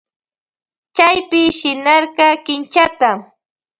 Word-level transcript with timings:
Chaypi 0.95 1.41
shinarka 1.57 2.27
kinchata. 2.45 3.09